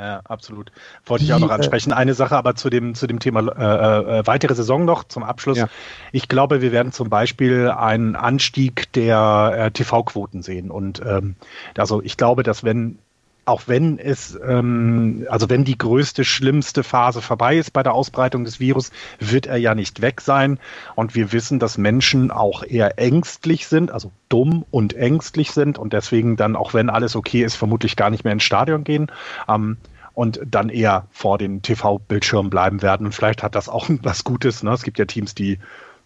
Ja, 0.00 0.20
absolut. 0.24 0.72
Wollte 1.04 1.24
ich 1.24 1.34
auch 1.34 1.38
noch 1.38 1.50
äh, 1.50 1.54
ansprechen. 1.54 1.92
Eine 1.92 2.14
Sache 2.14 2.34
aber 2.34 2.54
zu 2.54 2.70
dem, 2.70 2.94
zu 2.94 3.06
dem 3.06 3.18
Thema 3.18 3.40
äh, 3.40 4.20
äh, 4.20 4.26
weitere 4.26 4.54
Saison 4.54 4.86
noch 4.86 5.04
zum 5.04 5.22
Abschluss. 5.22 5.58
Ja. 5.58 5.68
Ich 6.10 6.28
glaube, 6.28 6.62
wir 6.62 6.72
werden 6.72 6.90
zum 6.90 7.10
Beispiel 7.10 7.68
einen 7.68 8.16
Anstieg 8.16 8.90
der 8.94 9.52
äh, 9.56 9.70
TV-Quoten 9.70 10.42
sehen. 10.42 10.70
Und 10.70 11.02
ähm, 11.04 11.36
also 11.76 12.02
ich 12.02 12.16
glaube, 12.16 12.44
dass 12.44 12.64
wenn 12.64 12.98
auch 13.44 13.62
wenn 13.66 13.98
es, 13.98 14.38
ähm, 14.46 15.26
also 15.28 15.48
wenn 15.48 15.64
die 15.64 15.76
größte, 15.76 16.24
schlimmste 16.24 16.82
Phase 16.82 17.22
vorbei 17.22 17.56
ist 17.56 17.72
bei 17.72 17.82
der 17.82 17.94
Ausbreitung 17.94 18.44
des 18.44 18.60
Virus, 18.60 18.90
wird 19.18 19.46
er 19.46 19.56
ja 19.56 19.74
nicht 19.74 20.02
weg 20.02 20.20
sein. 20.20 20.58
Und 20.94 21.14
wir 21.14 21.32
wissen, 21.32 21.58
dass 21.58 21.78
Menschen 21.78 22.30
auch 22.30 22.62
eher 22.62 22.98
ängstlich 22.98 23.66
sind, 23.66 23.90
also 23.90 24.12
dumm 24.28 24.64
und 24.70 24.94
ängstlich 24.94 25.52
sind 25.52 25.78
und 25.78 25.92
deswegen 25.92 26.36
dann, 26.36 26.56
auch 26.56 26.74
wenn 26.74 26.90
alles 26.90 27.16
okay 27.16 27.42
ist, 27.42 27.56
vermutlich 27.56 27.96
gar 27.96 28.10
nicht 28.10 28.24
mehr 28.24 28.32
ins 28.32 28.44
Stadion 28.44 28.84
gehen. 28.84 29.10
Ähm, 29.48 29.76
und 30.12 30.40
dann 30.44 30.68
eher 30.68 31.06
vor 31.12 31.38
den 31.38 31.62
TV-Bildschirmen 31.62 32.50
bleiben 32.50 32.82
werden. 32.82 33.06
Und 33.06 33.14
vielleicht 33.14 33.42
hat 33.42 33.54
das 33.54 33.68
auch 33.68 33.88
was 34.02 34.24
Gutes. 34.24 34.62
Ne? 34.62 34.72
Es 34.72 34.82
gibt 34.82 34.98
ja 34.98 35.06
Teams, 35.06 35.34
die 35.34 35.58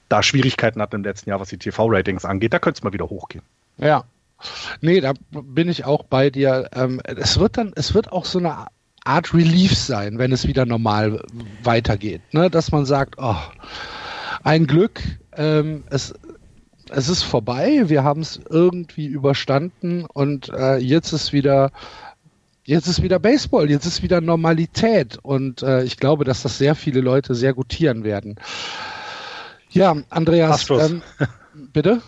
da 0.09 0.23
Schwierigkeiten 0.23 0.81
hatten 0.81 0.97
im 0.97 1.05
letzten 1.05 1.31
Jahr, 1.31 1.41
was 1.41 1.49
die 1.49 1.59
TV-Ratings 1.59 2.25
angeht. 2.25 2.53
Da 2.53 2.59
könnte 2.59 2.79
es 2.79 2.85
mal 2.85 2.93
wieder 2.93 3.09
hochgehen. 3.09 3.43
Ja, 3.79 4.05
Nee, 4.81 5.01
da 5.01 5.13
bin 5.31 5.69
ich 5.69 5.85
auch 5.85 6.05
bei 6.05 6.31
dir. 6.31 6.69
Ähm, 6.75 7.01
es 7.05 7.39
wird 7.39 7.59
dann, 7.59 7.73
es 7.77 7.95
wird 7.95 8.13
auch 8.13 8.25
so 8.25 8.39
eine 8.39 8.67
Art 9.05 9.35
Relief 9.35 9.77
sein, 9.77 10.19
wenn 10.19 10.33
es 10.33 10.47
wieder 10.47 10.67
normal 10.67 11.23
weitergeht. 11.63 12.23
Ne? 12.33 12.51
Dass 12.51 12.73
man 12.73 12.87
sagt, 12.87 13.17
oh, 13.19 13.37
ein 14.43 14.67
Glück, 14.67 15.01
ähm, 15.37 15.85
es, 15.91 16.15
es 16.91 17.09
ist 17.09 17.23
vorbei, 17.23 17.85
wir 17.87 18.05
haben 18.05 18.23
es 18.23 18.41
irgendwie 18.49 19.07
überstanden 19.07 20.05
und 20.05 20.49
äh, 20.51 20.77
jetzt 20.77 21.13
ist 21.13 21.33
wieder 21.33 21.71
jetzt 22.65 22.87
ist 22.87 23.03
wieder 23.03 23.19
Baseball, 23.19 23.71
jetzt 23.71 23.85
ist 23.85 24.03
wieder 24.03 24.21
Normalität 24.23 25.19
und 25.23 25.63
äh, 25.63 25.85
ich 25.85 25.99
glaube, 25.99 26.25
dass 26.25 26.43
das 26.43 26.57
sehr 26.57 26.75
viele 26.75 27.01
Leute 27.01 27.35
sehr 27.35 27.53
gutieren 27.53 28.05
werden. 28.05 28.37
Ja, 29.71 29.97
Andreas, 30.09 30.71
ähm, 30.71 31.03
bitte? 31.73 32.01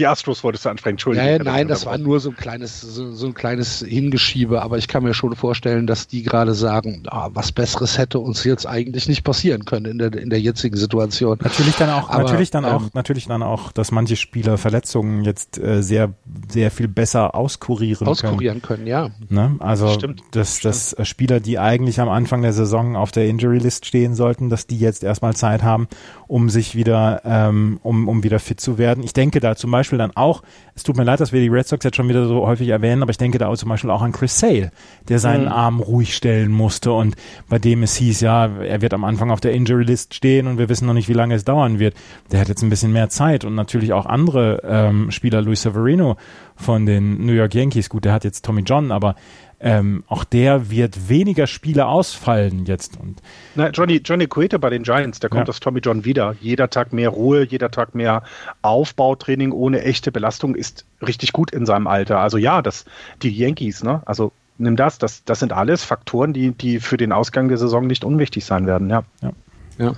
Die 0.00 0.06
Astros 0.06 0.42
wolltest 0.42 0.64
du 0.64 0.70
ansprechen, 0.70 0.94
Entschuldigung. 0.94 1.28
Ja, 1.28 1.38
nein, 1.38 1.68
das 1.68 1.84
war 1.84 1.98
nur 1.98 2.20
so 2.20 2.30
ein 2.30 2.36
kleines, 2.36 2.80
so, 2.80 3.12
so, 3.12 3.26
ein 3.26 3.34
kleines 3.34 3.84
Hingeschiebe, 3.86 4.62
aber 4.62 4.78
ich 4.78 4.88
kann 4.88 5.02
mir 5.02 5.12
schon 5.12 5.36
vorstellen, 5.36 5.86
dass 5.86 6.06
die 6.06 6.22
gerade 6.22 6.54
sagen, 6.54 7.02
ah, 7.08 7.28
was 7.34 7.52
Besseres 7.52 7.98
hätte 7.98 8.18
uns 8.18 8.42
jetzt 8.44 8.66
eigentlich 8.66 9.08
nicht 9.08 9.24
passieren 9.24 9.66
können 9.66 9.84
in 9.84 9.98
der, 9.98 10.14
in 10.14 10.30
der 10.30 10.40
jetzigen 10.40 10.78
Situation. 10.78 11.36
Natürlich 11.42 11.76
dann 11.76 11.90
auch, 11.90 12.08
aber, 12.08 12.22
natürlich 12.22 12.50
dann 12.50 12.64
ähm, 12.64 12.70
auch, 12.70 12.82
natürlich 12.94 13.26
dann 13.26 13.42
auch, 13.42 13.72
dass 13.72 13.90
manche 13.90 14.16
Spieler 14.16 14.56
Verletzungen 14.56 15.22
jetzt 15.22 15.58
äh, 15.58 15.82
sehr, 15.82 16.14
sehr 16.48 16.70
viel 16.70 16.88
besser 16.88 17.34
auskurieren, 17.34 18.06
auskurieren 18.06 18.62
können. 18.62 18.86
können 18.86 18.86
ja. 18.86 19.10
Ne? 19.28 19.56
Also, 19.58 19.88
Stimmt. 19.90 20.22
dass, 20.30 20.60
dass 20.60 20.92
Stimmt. 20.92 21.08
Spieler, 21.08 21.40
die 21.40 21.58
eigentlich 21.58 22.00
am 22.00 22.08
Anfang 22.08 22.40
der 22.40 22.54
Saison 22.54 22.96
auf 22.96 23.12
der 23.12 23.26
Injury 23.26 23.58
List 23.58 23.84
stehen 23.84 24.14
sollten, 24.14 24.48
dass 24.48 24.66
die 24.66 24.78
jetzt 24.78 25.04
erstmal 25.04 25.36
Zeit 25.36 25.62
haben, 25.62 25.88
um 26.26 26.48
sich 26.48 26.74
wieder, 26.74 27.20
ähm, 27.26 27.80
um, 27.82 28.08
um 28.08 28.22
wieder 28.22 28.38
fit 28.38 28.62
zu 28.62 28.78
werden. 28.78 29.04
Ich 29.04 29.12
denke 29.12 29.40
da 29.40 29.56
zum 29.56 29.70
Beispiel 29.70 29.89
Beispiel 29.90 29.98
dann 29.98 30.16
auch, 30.16 30.42
es 30.76 30.84
tut 30.84 30.96
mir 30.96 31.02
leid, 31.02 31.18
dass 31.18 31.32
wir 31.32 31.40
die 31.40 31.48
Red 31.48 31.66
Sox 31.66 31.84
jetzt 31.84 31.96
schon 31.96 32.08
wieder 32.08 32.26
so 32.26 32.46
häufig 32.46 32.68
erwähnen, 32.68 33.02
aber 33.02 33.10
ich 33.10 33.18
denke 33.18 33.38
da 33.38 33.48
auch 33.48 33.56
zum 33.56 33.68
Beispiel 33.68 33.90
auch 33.90 34.02
an 34.02 34.12
Chris 34.12 34.38
Sale, 34.38 34.70
der 35.08 35.18
seinen 35.18 35.46
mhm. 35.46 35.52
Arm 35.52 35.80
ruhig 35.80 36.14
stellen 36.14 36.52
musste 36.52 36.92
und 36.92 37.16
bei 37.48 37.58
dem 37.58 37.82
es 37.82 37.96
hieß, 37.96 38.20
ja, 38.20 38.46
er 38.46 38.80
wird 38.80 38.94
am 38.94 39.02
Anfang 39.02 39.30
auf 39.32 39.40
der 39.40 39.52
Injury 39.52 39.82
List 39.82 40.14
stehen 40.14 40.46
und 40.46 40.58
wir 40.58 40.68
wissen 40.68 40.86
noch 40.86 40.94
nicht, 40.94 41.08
wie 41.08 41.14
lange 41.14 41.34
es 41.34 41.44
dauern 41.44 41.80
wird. 41.80 41.94
Der 42.30 42.40
hat 42.40 42.48
jetzt 42.48 42.62
ein 42.62 42.70
bisschen 42.70 42.92
mehr 42.92 43.08
Zeit 43.08 43.44
und 43.44 43.56
natürlich 43.56 43.92
auch 43.92 44.06
andere 44.06 44.62
ähm, 44.64 45.10
Spieler, 45.10 45.42
Luis 45.42 45.62
Severino 45.62 46.16
von 46.54 46.86
den 46.86 47.26
New 47.26 47.32
York 47.32 47.54
Yankees, 47.54 47.88
gut, 47.88 48.04
der 48.04 48.12
hat 48.12 48.22
jetzt 48.22 48.44
Tommy 48.44 48.62
John, 48.62 48.92
aber 48.92 49.16
ähm, 49.62 50.04
auch 50.08 50.24
der 50.24 50.70
wird 50.70 51.08
weniger 51.10 51.46
Spiele 51.46 51.86
ausfallen 51.86 52.64
jetzt. 52.64 52.98
Und 52.98 53.20
Na, 53.54 53.68
Johnny, 53.68 54.00
Johnny 54.02 54.26
Cueto 54.26 54.58
bei 54.58 54.70
den 54.70 54.82
Giants, 54.82 55.20
der 55.20 55.28
kommt 55.28 55.48
ja. 55.48 55.50
aus 55.50 55.60
Tommy 55.60 55.80
John 55.80 56.04
wieder. 56.04 56.34
Jeder 56.40 56.70
Tag 56.70 56.94
mehr 56.94 57.10
Ruhe, 57.10 57.44
jeder 57.44 57.70
Tag 57.70 57.94
mehr 57.94 58.22
Aufbautraining 58.62 59.52
ohne 59.52 59.82
echte 59.82 60.12
Belastung 60.12 60.54
ist 60.54 60.86
richtig 61.06 61.32
gut 61.32 61.50
in 61.50 61.66
seinem 61.66 61.86
Alter. 61.86 62.20
Also 62.20 62.38
ja, 62.38 62.62
das, 62.62 62.86
die 63.22 63.30
Yankees, 63.30 63.82
ne? 63.82 64.02
Also 64.06 64.32
nimm 64.56 64.76
das, 64.76 64.98
das, 64.98 65.24
das 65.24 65.40
sind 65.40 65.52
alles 65.52 65.84
Faktoren, 65.84 66.32
die, 66.32 66.52
die 66.52 66.80
für 66.80 66.96
den 66.96 67.12
Ausgang 67.12 67.48
der 67.48 67.58
Saison 67.58 67.86
nicht 67.86 68.04
unwichtig 68.04 68.46
sein 68.46 68.66
werden, 68.66 68.88
ja. 68.88 69.02
Ja. 69.20 69.32
ja. 69.78 69.92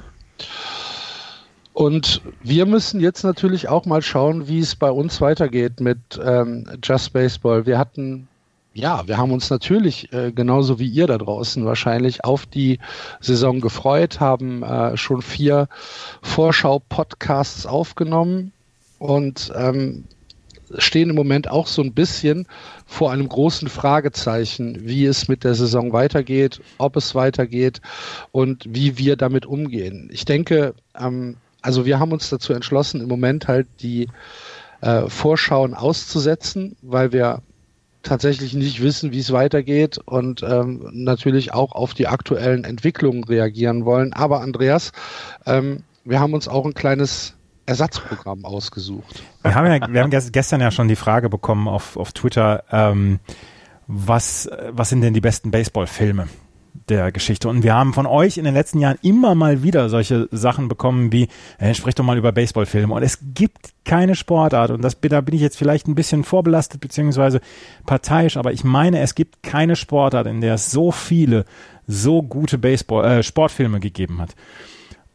Und 1.72 2.20
wir 2.42 2.66
müssen 2.66 3.00
jetzt 3.00 3.22
natürlich 3.22 3.68
auch 3.68 3.86
mal 3.86 4.02
schauen, 4.02 4.46
wie 4.46 4.58
es 4.58 4.74
bei 4.74 4.90
uns 4.90 5.20
weitergeht 5.20 5.80
mit 5.80 5.98
ähm, 6.22 6.66
Just 6.82 7.12
Baseball. 7.12 7.64
Wir 7.64 7.78
hatten 7.78 8.28
ja, 8.74 9.06
wir 9.06 9.18
haben 9.18 9.32
uns 9.32 9.50
natürlich 9.50 10.12
äh, 10.12 10.32
genauso 10.32 10.78
wie 10.78 10.88
ihr 10.88 11.06
da 11.06 11.18
draußen 11.18 11.64
wahrscheinlich 11.64 12.24
auf 12.24 12.46
die 12.46 12.78
Saison 13.20 13.60
gefreut, 13.60 14.20
haben 14.20 14.62
äh, 14.62 14.96
schon 14.96 15.22
vier 15.22 15.68
Vorschau-Podcasts 16.22 17.66
aufgenommen 17.66 18.52
und 18.98 19.52
ähm, 19.54 20.04
stehen 20.78 21.10
im 21.10 21.16
Moment 21.16 21.50
auch 21.50 21.66
so 21.66 21.82
ein 21.82 21.92
bisschen 21.92 22.46
vor 22.86 23.12
einem 23.12 23.28
großen 23.28 23.68
Fragezeichen, 23.68 24.86
wie 24.86 25.04
es 25.04 25.28
mit 25.28 25.44
der 25.44 25.54
Saison 25.54 25.92
weitergeht, 25.92 26.60
ob 26.78 26.96
es 26.96 27.14
weitergeht 27.14 27.80
und 28.30 28.64
wie 28.68 28.96
wir 28.96 29.16
damit 29.16 29.44
umgehen. 29.44 30.08
Ich 30.12 30.24
denke, 30.24 30.74
ähm, 30.98 31.36
also 31.60 31.84
wir 31.84 32.00
haben 32.00 32.12
uns 32.12 32.30
dazu 32.30 32.52
entschlossen, 32.54 33.02
im 33.02 33.08
Moment 33.08 33.48
halt 33.48 33.66
die 33.80 34.08
äh, 34.80 35.08
Vorschauen 35.08 35.74
auszusetzen, 35.74 36.76
weil 36.80 37.12
wir 37.12 37.42
tatsächlich 38.02 38.54
nicht 38.54 38.82
wissen, 38.82 39.12
wie 39.12 39.18
es 39.18 39.32
weitergeht 39.32 39.98
und 39.98 40.42
ähm, 40.42 40.88
natürlich 40.92 41.54
auch 41.54 41.72
auf 41.72 41.94
die 41.94 42.08
aktuellen 42.08 42.64
Entwicklungen 42.64 43.24
reagieren 43.24 43.84
wollen. 43.84 44.12
Aber 44.12 44.40
Andreas, 44.40 44.92
ähm, 45.46 45.84
wir 46.04 46.20
haben 46.20 46.34
uns 46.34 46.48
auch 46.48 46.64
ein 46.66 46.74
kleines 46.74 47.34
Ersatzprogramm 47.66 48.44
ausgesucht. 48.44 49.22
Wir 49.42 49.54
haben 49.54 49.66
ja, 49.66 49.92
wir 49.92 50.02
haben 50.02 50.10
gestern 50.10 50.60
ja 50.60 50.70
schon 50.70 50.88
die 50.88 50.96
Frage 50.96 51.28
bekommen 51.28 51.68
auf, 51.68 51.96
auf 51.96 52.12
Twitter, 52.12 52.64
ähm, 52.70 53.20
was, 53.86 54.50
was 54.70 54.88
sind 54.88 55.02
denn 55.02 55.14
die 55.14 55.20
besten 55.20 55.50
Baseballfilme? 55.50 56.28
Der 56.88 57.12
Geschichte. 57.12 57.48
Und 57.48 57.62
wir 57.62 57.74
haben 57.74 57.92
von 57.92 58.06
euch 58.06 58.38
in 58.38 58.44
den 58.44 58.54
letzten 58.54 58.78
Jahren 58.78 58.98
immer 59.02 59.34
mal 59.34 59.62
wieder 59.62 59.88
solche 59.88 60.28
Sachen 60.30 60.68
bekommen 60.68 61.12
wie, 61.12 61.28
hey, 61.58 61.74
sprich 61.74 61.94
doch 61.94 62.04
mal 62.04 62.18
über 62.18 62.32
Baseballfilme. 62.32 62.92
Und 62.92 63.02
es 63.02 63.18
gibt 63.34 63.72
keine 63.84 64.14
Sportart, 64.14 64.70
und 64.70 64.82
das, 64.82 64.96
da 65.00 65.20
bin 65.20 65.34
ich 65.34 65.40
jetzt 65.40 65.56
vielleicht 65.56 65.88
ein 65.88 65.94
bisschen 65.94 66.24
vorbelastet, 66.24 66.80
beziehungsweise 66.80 67.40
parteiisch, 67.86 68.36
aber 68.36 68.52
ich 68.52 68.64
meine, 68.64 69.00
es 69.00 69.14
gibt 69.14 69.42
keine 69.42 69.76
Sportart, 69.76 70.26
in 70.26 70.40
der 70.40 70.54
es 70.54 70.70
so 70.70 70.92
viele, 70.92 71.44
so 71.86 72.22
gute 72.22 72.58
Baseball, 72.58 73.04
äh, 73.04 73.22
Sportfilme 73.22 73.80
gegeben 73.80 74.20
hat. 74.20 74.34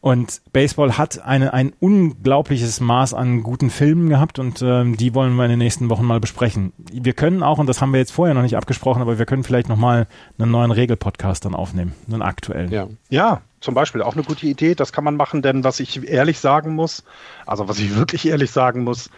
Und 0.00 0.42
Baseball 0.52 0.96
hat 0.96 1.24
eine, 1.24 1.52
ein 1.52 1.72
unglaubliches 1.80 2.80
Maß 2.80 3.14
an 3.14 3.42
guten 3.42 3.68
Filmen 3.68 4.08
gehabt 4.08 4.38
und 4.38 4.62
ähm, 4.62 4.96
die 4.96 5.12
wollen 5.14 5.34
wir 5.34 5.44
in 5.44 5.50
den 5.50 5.58
nächsten 5.58 5.90
Wochen 5.90 6.04
mal 6.04 6.20
besprechen. 6.20 6.72
Wir 6.92 7.14
können 7.14 7.42
auch, 7.42 7.58
und 7.58 7.66
das 7.66 7.80
haben 7.80 7.92
wir 7.92 7.98
jetzt 7.98 8.12
vorher 8.12 8.34
noch 8.34 8.42
nicht 8.42 8.56
abgesprochen, 8.56 9.02
aber 9.02 9.18
wir 9.18 9.26
können 9.26 9.42
vielleicht 9.42 9.68
nochmal 9.68 10.06
einen 10.38 10.52
neuen 10.52 10.70
Regelpodcast 10.70 11.44
dann 11.44 11.54
aufnehmen, 11.54 11.94
einen 12.06 12.22
aktuellen. 12.22 12.70
Ja. 12.70 12.86
ja, 13.08 13.40
zum 13.60 13.74
Beispiel 13.74 14.02
auch 14.02 14.14
eine 14.14 14.22
gute 14.22 14.46
Idee, 14.46 14.76
das 14.76 14.92
kann 14.92 15.02
man 15.02 15.16
machen, 15.16 15.42
denn 15.42 15.64
was 15.64 15.80
ich 15.80 16.08
ehrlich 16.08 16.38
sagen 16.38 16.76
muss, 16.76 17.02
also 17.44 17.68
was 17.68 17.80
ich 17.80 17.96
wirklich 17.96 18.28
ehrlich 18.28 18.52
sagen 18.52 18.84
muss, 18.84 19.10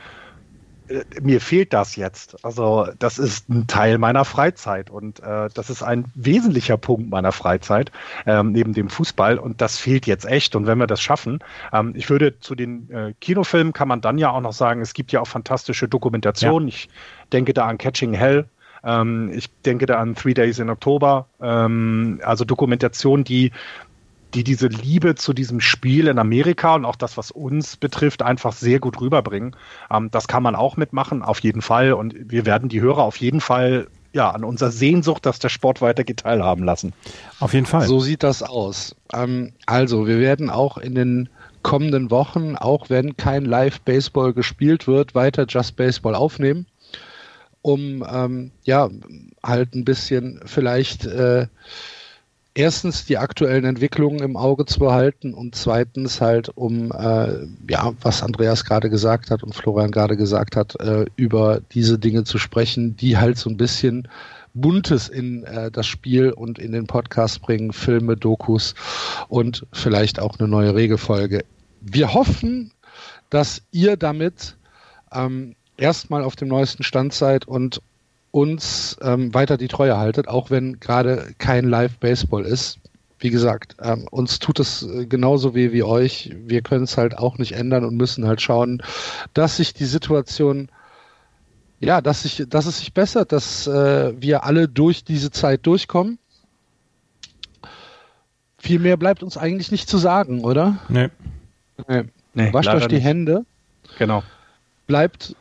mir 1.21 1.41
fehlt 1.41 1.73
das 1.73 1.97
jetzt. 1.97 2.45
Also 2.45 2.89
das 2.99 3.19
ist 3.19 3.49
ein 3.49 3.67
Teil 3.67 3.99
meiner 3.99 4.25
Freizeit 4.25 4.91
und 4.91 5.21
äh, 5.21 5.49
das 5.53 5.71
ist 5.71 5.83
ein 5.83 6.07
wesentlicher 6.15 6.77
Punkt 6.77 7.11
meiner 7.11 7.33
Freizeit 7.33 7.93
ähm, 8.27 8.53
neben 8.53 8.73
dem 8.73 8.89
Fußball 8.89 9.39
und 9.39 9.61
das 9.61 9.79
fehlt 9.79 10.07
jetzt 10.07 10.27
echt. 10.27 10.57
Und 10.57 10.67
wenn 10.67 10.79
wir 10.79 10.87
das 10.87 11.01
schaffen, 11.01 11.41
ähm, 11.73 11.93
ich 11.95 12.11
würde 12.11 12.39
zu 12.41 12.55
den 12.55 12.91
äh, 12.91 13.15
Kinofilmen 13.21 13.73
kann 13.73 13.89
man 13.89 14.01
dann 14.01 14.19
ja 14.19 14.31
auch 14.31 14.41
noch 14.41 14.53
sagen, 14.53 14.81
es 14.81 14.95
gibt 14.95 15.13
ja 15.13 15.21
auch 15.21 15.29
fantastische 15.29 15.89
Dokumentationen. 15.89 16.69
Ja. 16.69 16.75
Ich 16.75 16.89
denke 17.33 17.55
da 17.55 17.67
an 17.67 17.79
Catching 17.79 18.13
Hell. 18.13 18.49
Ähm, 18.83 19.31
ich 19.33 19.51
denke 19.63 19.87
da 19.87 19.99
an 19.99 20.15
Three 20.15 20.35
Days 20.35 20.59
in 20.59 20.71
October. 20.71 21.27
Ähm, 21.41 22.21
also 22.25 22.45
Dokumentationen, 22.45 23.25
die 23.25 23.53
die 24.35 24.45
diese 24.45 24.69
Liebe 24.69 25.15
zu 25.15 25.33
diesem 25.33 25.61
Spiel 25.61 26.09
in 26.09 26.19
Amerika 26.19 26.75
und 26.75 26.85
auch 26.85 26.97
das, 26.97 27.17
was 27.17 27.31
uns 27.31 27.77
betrifft, 27.77 28.23
einfach 28.23 28.53
sehr 28.53 28.79
gut 28.79 29.01
rüberbringen. 29.01 29.57
Ähm, 29.91 30.11
das 30.11 30.29
kann 30.29 30.43
man 30.43 30.55
auch 30.55 30.77
mitmachen, 30.77 31.23
auf 31.23 31.41
jeden 31.41 31.63
Fall. 31.63 31.93
Und 31.93 32.15
wir 32.17 32.47
werden 32.47 32.69
die 32.69 32.81
Hörer 32.81 33.03
auf 33.03 33.17
jeden 33.17 33.41
Fall 33.41 33.89
ja, 34.13 34.31
an 34.31 34.45
unserer 34.45 34.71
Sehnsucht, 34.71 35.25
dass 35.25 35.39
der 35.39 35.51
Sport 35.51 35.81
weitergeht, 35.83 36.21
teilhaben 36.21 36.65
lassen. 36.65 36.93
Auf 37.39 37.55
jeden 37.55 37.67
Fall. 37.67 37.87
So 37.87 38.01
sieht 38.01 38.23
das 38.23 38.43
aus. 38.43 38.97
Ähm, 39.13 39.53
also, 39.67 40.07
wir 40.07 40.19
werden 40.19 40.51
auch 40.51 40.79
in 40.79 40.95
den 40.95 41.29
kommenden 41.63 42.11
Wochen, 42.11 42.57
auch 42.57 42.91
wenn 42.91 43.17
kein 43.17 43.45
Live-Baseball 43.45 44.33
gespielt 44.33 44.87
wird, 44.87 45.15
weiter 45.15 45.47
Just 45.49 45.77
Baseball 45.77 46.15
aufnehmen, 46.15 46.67
um 47.63 48.05
ähm, 48.11 48.51
ja 48.65 48.89
halt 49.45 49.75
ein 49.75 49.85
bisschen 49.85 50.41
vielleicht 50.47 51.05
äh, 51.05 51.47
erstens 52.54 53.04
die 53.04 53.19
aktuellen 53.19 53.64
Entwicklungen 53.64 54.21
im 54.21 54.37
Auge 54.37 54.66
zu 54.66 54.80
behalten 54.80 55.35
und 55.35 55.54
zweitens 55.54 56.21
halt 56.21 56.49
um, 56.50 56.90
äh, 56.92 57.47
ja, 57.69 57.92
was 58.02 58.23
Andreas 58.23 58.64
gerade 58.64 58.90
gesagt 58.90 59.30
hat 59.30 59.42
und 59.42 59.54
Florian 59.54 59.90
gerade 59.90 60.16
gesagt 60.16 60.57
hat, 60.57 60.78
äh, 60.80 61.07
über 61.16 61.61
diese 61.73 61.99
Dinge 61.99 62.25
zu 62.25 62.38
sprechen, 62.38 62.97
die 62.97 63.19
halt 63.19 63.38
so 63.38 63.50
ein 63.50 63.57
bisschen 63.57 64.09
Buntes 64.54 65.09
in 65.09 65.45
äh, 65.45 65.71
das 65.71 65.87
Spiel 65.87 66.30
und 66.30 66.59
in 66.59 66.73
den 66.73 66.87
Podcast 66.87 67.40
bringen, 67.42 67.73
Filme, 67.73 68.16
Dokus 68.16 68.75
und 69.28 69.66
vielleicht 69.73 70.19
auch 70.19 70.38
eine 70.38 70.49
neue 70.49 70.75
Regelfolge. 70.75 71.45
Wir 71.80 72.12
hoffen, 72.14 72.73
dass 73.30 73.62
ihr 73.71 73.97
damit 73.97 74.57
ähm, 75.12 75.54
erstmal 75.76 76.25
auf 76.25 76.37
dem 76.37 76.49
neuesten 76.49 76.83
Stand 76.83 77.12
seid 77.12 77.47
und 77.47 77.80
uns 78.31 78.97
ähm, 79.03 79.35
weiter 79.35 79.57
die 79.57 79.69
Treue 79.69 79.97
haltet, 79.97 80.29
auch 80.29 80.51
wenn 80.51 80.81
gerade 80.81 81.35
kein 81.39 81.69
Live-Baseball 81.69 82.45
ist. 82.45 82.79
Wie 83.19 83.31
gesagt, 83.31 83.77
ähm, 83.83 84.07
uns 84.11 84.39
tut 84.39 84.61
es 84.61 84.83
äh, 84.83 85.07
genauso 85.07 85.55
weh 85.55 85.73
wie 85.73 85.83
euch. 85.83 86.35
Wir 86.47 86.63
können 86.63 86.85
es 86.85 86.97
halt 86.97 87.19
auch 87.19 87.39
nicht 87.39 87.53
ändern 87.53 87.85
und 87.85 87.97
müssen 87.97 88.27
halt 88.27 88.41
schauen, 88.41 88.83
dass 89.35 89.57
sich 89.57 89.75
die 89.75 89.85
Situation, 89.85 90.71
ja, 91.81 92.01
dass, 92.01 92.23
sich, 92.23 92.45
dass 92.49 92.67
es 92.67 92.79
sich 92.79 92.95
bessert, 92.95 93.33
dass 93.33 93.67
äh, 93.67 94.15
wir 94.21 94.45
alle 94.45 94.69
durch 94.69 95.05
diese 95.05 95.31
Zeit 95.31 95.67
durchkommen. 95.67 96.19
Viel 98.59 98.79
mehr 98.79 98.97
bleibt 98.97 99.23
uns 99.23 99.37
eigentlich 99.37 99.71
nicht 99.71 99.89
zu 99.89 99.99
sagen, 99.99 100.45
oder? 100.45 100.79
Nee. 100.89 101.09
nee. 101.89 102.05
nee 102.35 102.53
Wascht 102.53 102.69
euch 102.69 102.87
die 102.87 102.97
nicht. 102.97 103.05
Hände. 103.05 103.45
Genau. 103.99 104.23
Bleibt 104.87 105.35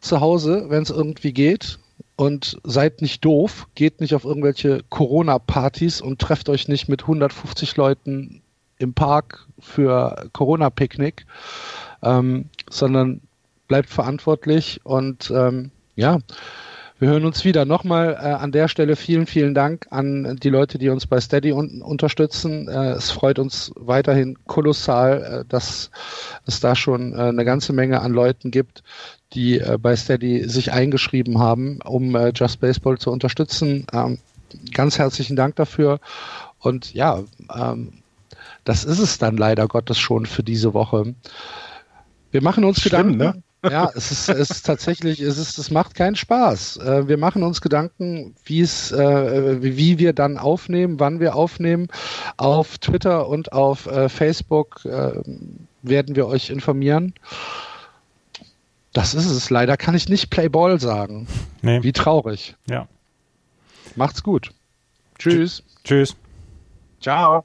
zu 0.00 0.20
Hause, 0.20 0.66
wenn 0.68 0.82
es 0.82 0.90
irgendwie 0.90 1.32
geht 1.32 1.78
und 2.20 2.58
seid 2.64 3.00
nicht 3.00 3.24
doof, 3.24 3.66
geht 3.74 4.02
nicht 4.02 4.14
auf 4.14 4.26
irgendwelche 4.26 4.82
Corona-Partys 4.90 6.02
und 6.02 6.18
trefft 6.18 6.50
euch 6.50 6.68
nicht 6.68 6.86
mit 6.86 7.00
150 7.00 7.74
Leuten 7.78 8.42
im 8.76 8.92
Park 8.92 9.46
für 9.58 10.28
Corona-Picknick, 10.34 11.24
ähm, 12.02 12.50
sondern 12.68 13.22
bleibt 13.68 13.88
verantwortlich 13.88 14.82
und 14.84 15.30
ähm, 15.34 15.70
ja, 15.96 16.18
wir 17.00 17.08
hören 17.08 17.24
uns 17.24 17.46
wieder. 17.46 17.64
Nochmal 17.64 18.12
äh, 18.12 18.26
an 18.26 18.52
der 18.52 18.68
Stelle 18.68 18.94
vielen, 18.94 19.26
vielen 19.26 19.54
Dank 19.54 19.86
an 19.88 20.36
die 20.42 20.50
Leute, 20.50 20.76
die 20.76 20.90
uns 20.90 21.06
bei 21.06 21.18
Steady 21.18 21.50
un 21.50 21.80
unterstützen. 21.80 22.68
Äh, 22.68 22.90
es 22.90 23.10
freut 23.10 23.38
uns 23.38 23.72
weiterhin 23.74 24.36
kolossal, 24.46 25.22
äh, 25.22 25.44
dass 25.48 25.90
es 26.46 26.60
da 26.60 26.76
schon 26.76 27.14
äh, 27.14 27.22
eine 27.22 27.46
ganze 27.46 27.72
Menge 27.72 28.02
an 28.02 28.12
Leuten 28.12 28.50
gibt, 28.50 28.82
die 29.32 29.60
äh, 29.60 29.78
bei 29.80 29.96
Steady 29.96 30.46
sich 30.46 30.72
eingeschrieben 30.72 31.38
haben, 31.38 31.80
um 31.86 32.14
äh, 32.14 32.32
Just 32.34 32.60
Baseball 32.60 32.98
zu 32.98 33.10
unterstützen. 33.10 33.86
Ähm, 33.94 34.18
ganz 34.74 34.98
herzlichen 34.98 35.36
Dank 35.36 35.56
dafür. 35.56 36.00
Und 36.58 36.92
ja, 36.92 37.20
ähm, 37.56 37.94
das 38.64 38.84
ist 38.84 38.98
es 38.98 39.16
dann 39.16 39.38
leider 39.38 39.68
Gottes 39.68 39.98
schon 39.98 40.26
für 40.26 40.42
diese 40.42 40.74
Woche. 40.74 41.14
Wir 42.30 42.42
machen 42.42 42.64
uns 42.64 42.82
Schlimm, 42.82 43.12
Gedanken. 43.12 43.16
Ne? 43.16 43.42
Ja, 43.62 43.90
es 43.94 44.10
ist, 44.10 44.28
es 44.28 44.50
ist 44.50 44.66
tatsächlich, 44.66 45.20
es 45.20 45.36
ist, 45.36 45.58
es 45.58 45.70
macht 45.70 45.94
keinen 45.94 46.16
Spaß. 46.16 46.78
Äh, 46.78 47.08
wir 47.08 47.18
machen 47.18 47.42
uns 47.42 47.60
Gedanken, 47.60 48.34
wie 48.44 48.60
es, 48.60 48.90
äh, 48.90 49.62
wie 49.62 49.98
wir 49.98 50.12
dann 50.12 50.38
aufnehmen, 50.38 50.98
wann 50.98 51.20
wir 51.20 51.34
aufnehmen. 51.34 51.88
Auf 52.36 52.78
Twitter 52.78 53.28
und 53.28 53.52
auf 53.52 53.86
äh, 53.86 54.08
Facebook 54.08 54.84
äh, 54.84 55.20
werden 55.82 56.16
wir 56.16 56.26
euch 56.26 56.50
informieren. 56.50 57.14
Das 58.92 59.14
ist 59.14 59.26
es. 59.26 59.50
Leider 59.50 59.76
kann 59.76 59.94
ich 59.94 60.08
nicht 60.08 60.30
Playball 60.30 60.80
sagen. 60.80 61.26
Nee. 61.62 61.82
Wie 61.82 61.92
traurig. 61.92 62.56
Ja. 62.68 62.88
Macht's 63.94 64.22
gut. 64.22 64.52
Tschüss. 65.18 65.62
Tschüss. 65.84 66.16
Ciao. 67.00 67.44